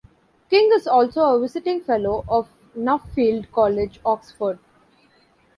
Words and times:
King 0.49 0.71
is 0.73 0.87
also 0.87 1.21
a 1.35 1.39
Visiting 1.39 1.79
Fellow 1.81 2.25
of 2.27 2.49
Nuffield 2.75 3.51
College, 3.51 3.99
Oxford. 4.03 4.57